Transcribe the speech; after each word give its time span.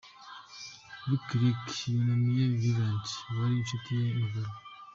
Lick 1.07 1.27
Lick 1.41 1.65
yunamiye 1.93 2.43
Vivant 2.59 3.07
wari 3.37 3.53
inshuti 3.57 3.89
ye 4.01 4.07
magara. 4.21 4.51